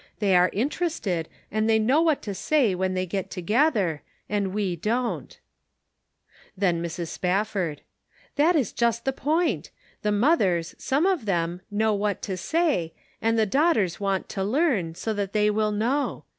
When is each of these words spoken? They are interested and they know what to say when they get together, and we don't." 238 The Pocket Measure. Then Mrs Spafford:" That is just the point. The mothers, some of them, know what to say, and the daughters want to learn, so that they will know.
They 0.17 0.35
are 0.35 0.49
interested 0.51 1.29
and 1.51 1.69
they 1.69 1.77
know 1.77 2.01
what 2.01 2.23
to 2.23 2.33
say 2.33 2.73
when 2.73 2.95
they 2.95 3.05
get 3.05 3.29
together, 3.29 4.01
and 4.27 4.51
we 4.51 4.75
don't." 4.75 5.39
238 6.57 6.57
The 6.57 6.71
Pocket 6.73 6.77
Measure. 6.81 6.97
Then 6.97 7.05
Mrs 7.05 7.07
Spafford:" 7.09 7.81
That 8.37 8.55
is 8.55 8.73
just 8.73 9.05
the 9.05 9.13
point. 9.13 9.69
The 10.01 10.11
mothers, 10.11 10.73
some 10.79 11.05
of 11.05 11.25
them, 11.25 11.61
know 11.69 11.93
what 11.93 12.23
to 12.23 12.35
say, 12.35 12.95
and 13.21 13.37
the 13.37 13.45
daughters 13.45 13.99
want 13.99 14.27
to 14.29 14.43
learn, 14.43 14.95
so 14.95 15.13
that 15.13 15.33
they 15.33 15.51
will 15.51 15.71
know. 15.71 16.25